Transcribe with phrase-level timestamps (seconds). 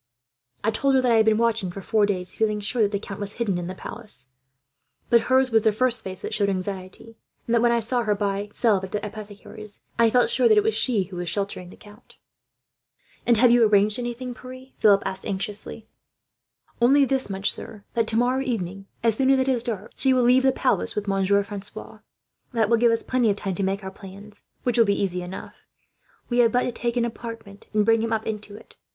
[0.63, 2.97] "I told her that I had been watching for four days, feeling sure that the
[2.97, 4.29] count was hidden in the palace;
[5.11, 8.15] but hers was the first face that showed anxiety, and that, when I saw her
[8.15, 11.69] buying salve at the apothecary's, I felt sure that it was she who was sheltering
[11.69, 12.17] the count."
[13.27, 15.87] "And have you arranged anything, Pierre?" Philip asked anxiously.
[16.81, 20.23] "Only this much, sir, that tomorrow evening, as soon as it is dark, she will
[20.23, 21.99] leave the palace with Monsieur Francois.
[22.53, 25.21] That will give us plenty of time to make our plans, which will be easy
[25.21, 25.67] enough.
[26.27, 28.77] We have but to take an apartment, and bring him up into it.